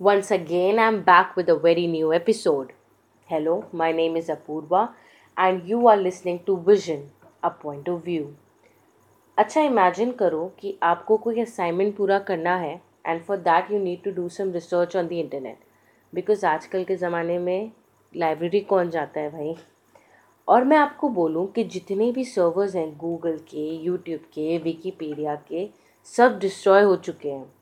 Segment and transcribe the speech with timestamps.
[0.00, 2.72] Once again, I'm back with a very new episode.
[3.28, 4.90] Hello, my name is Apurva,
[5.36, 7.10] and you are listening to Vision,
[7.42, 8.36] a point of view.
[9.38, 12.72] अच्छा imagine करो कि आपको कोई assignment पूरा करना है
[13.06, 15.58] and for that you need to do some research on the internet
[16.12, 17.70] because आजकल के ज़माने में
[18.12, 19.54] लाइब्रेरी कौन जाता है भाई
[20.48, 25.68] और मैं आपको बोलूँ कि जितने भी सर्वर्स हैं गूगल के यूट्यूब के विकीपीडिया के
[26.06, 27.57] सब डिस्ट्रॉय हो चुके हैं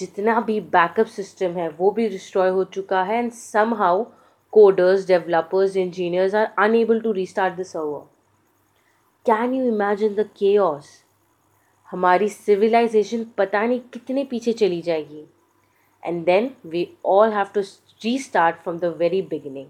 [0.00, 3.32] जितना भी बैकअप सिस्टम है, वो भी डिस्ट्रॉय हो चुका है and
[3.74, 4.04] somehow
[4.52, 8.00] coders developers engineers are unable to restart the server
[9.26, 10.88] can you imagine the chaos
[11.88, 15.24] हमारी सिविलाइजेशन पता नहीं कितने पीछे चली जाएगी।
[16.02, 17.60] And then we all have to
[18.18, 19.66] restart from the very beginning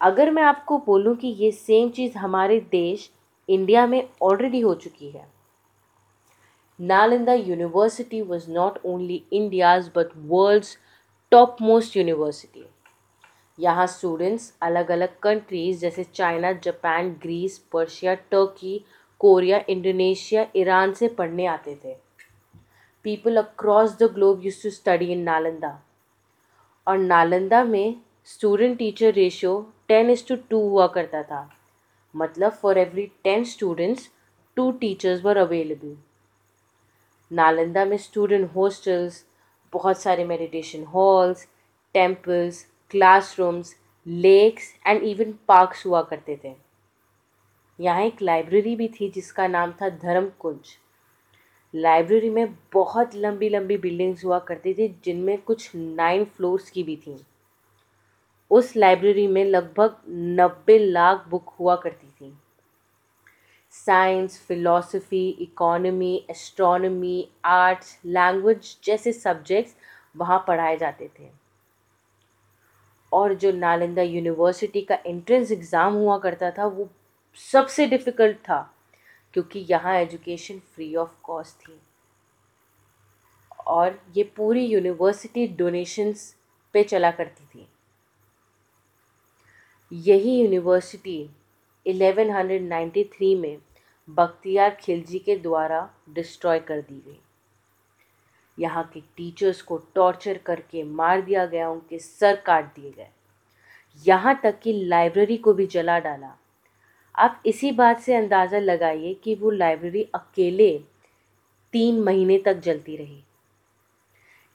[0.00, 3.10] अगर मैं आपको बोलूँ कि ये सेम चीज़ हमारे देश
[3.48, 5.26] इंडिया में ऑलरेडी हो चुकी है
[6.80, 10.78] Nalanda University was not only India's but world's
[11.32, 12.62] topmost university.
[13.58, 18.78] यहाँ स्टूडेंट्स अलग अलग कंट्रीज़ जैसे China Japan Greece Persia Turkey
[19.20, 21.94] Korea Indonesia Iran से पढ़ने आते थे।
[23.04, 25.78] People across the globe use to study in Nalanda
[26.86, 27.94] और नालंदा में
[28.26, 31.48] student teacher ratio ten is to two हुआ करता था।
[32.14, 34.10] मतलब for every ten students
[34.56, 35.96] two teachers were available
[37.30, 39.24] Nalanda में स्टूडेंट हॉस्टल्स
[39.72, 41.46] बहुत सारे meditation halls
[41.94, 43.74] temples classrooms
[44.06, 46.54] lakes and even parks हुआ करते थे।
[47.78, 50.76] यहाँ एक लाइब्रेरी भी थी जिसका नाम था धर्म कुंज
[51.74, 56.96] लाइब्रेरी में बहुत लंबी लंबी बिल्डिंग्स हुआ करती थी, जिनमें कुछ नाइन फ्लोर्स की भी
[56.96, 57.16] थी।
[58.50, 62.06] उस लाइब्रेरी में लगभग नब्बे लाख बुक हुआ करती
[63.74, 69.74] science philosophy economy astronomy arts language जैसे सब्जेक्ट्स
[70.16, 71.28] वहाँ पढ़ाए जाते थे।
[73.12, 76.88] और जो नालंदा यूनिवर्सिटी का एंट्रेंस एग्ज़ाम हुआ करता था, वो
[77.38, 78.60] सबसे डिफ़िकल्ट था,
[79.34, 81.80] क्योंकि यहाँ एजुकेशन फ्री ऑफ़ कॉस्ट थी।
[83.66, 86.34] और ये पूरी यूनिवर्सिटी डोनेशंस
[86.74, 87.66] पे चला करती थी।
[89.92, 91.18] यही यूनिवर्सिटी
[91.92, 93.56] 1193 में
[94.08, 97.18] बख्तियार खिलजी के द्वारा डिस्ट्रॉय कर दी गई।
[98.58, 103.08] यहाँ के टीचर्स को टॉर्चर करके मार दिया गया, उनके सर काट दिए गए।
[104.06, 106.36] यहाँ तक कि लाइब्रेरी को भी जला डाला।
[107.14, 110.78] आप इसी बात से अंदाज़ा लगाइए कि वो लाइब्रेरी अकेले
[111.72, 113.22] तीन महीने तक जलती रही।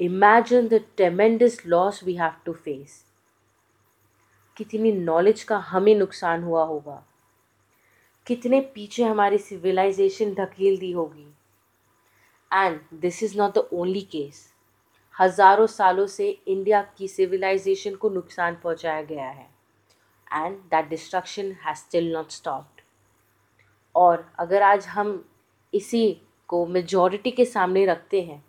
[0.00, 3.04] Imagine the tremendous loss we have to face
[4.56, 7.02] कितनी नॉलेज का हमें नुकसान हुआ होगा।
[8.30, 11.26] कितने पीछे हमारी सिविलाइजेशन धकेल दी होगी।
[12.50, 14.42] And this is not the only case
[15.14, 19.48] हज़ारों सालों से इंडिया की सिविलाइजेशन को नुकसान पहुँचाया गया है।
[20.26, 22.80] And that destruction has still not stopped
[23.94, 25.12] और अगर आज हम
[25.72, 28.42] इसी को मेजॉरिटी के सामने रखते हैं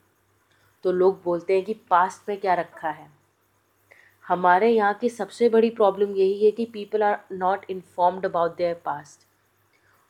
[0.83, 3.09] तो लोग बोलते हैं कि पास्ट में क्या रखा है।
[4.25, 8.81] हमारे यहाँ की सबसे बड़ी प्रॉब्लम यही है कि people are not informed about their
[8.85, 9.27] past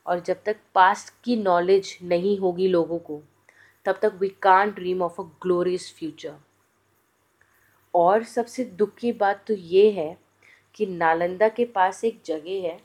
[0.06, 3.22] और जब तक पास्ट की नॉलेज नहीं होगी लोगों को
[3.86, 6.36] तब तक we can dream of a glorious future
[7.94, 10.16] और सबसे दुख की बात तो ये है
[10.76, 12.78] कि नालंदा के पास एक जगह है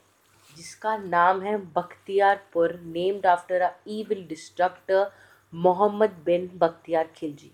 [0.55, 5.11] जिसका नाम है Bakhtiyarpur named after a evil destructor
[5.53, 7.51] Mohammad bin Bakhtiyar Khilji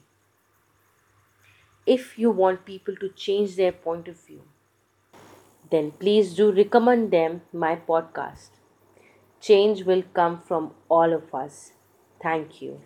[1.87, 4.41] if you want people to change their point of view,
[5.71, 8.62] then please do recommend them my podcast.
[9.43, 11.73] Change will come from all of us.
[12.23, 12.81] Thank you.